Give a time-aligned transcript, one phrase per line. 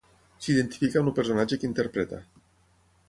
[0.45, 2.25] S'identifica amb el personatge que interpreta.